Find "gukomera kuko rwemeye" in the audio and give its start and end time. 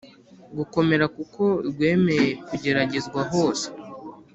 0.57-2.27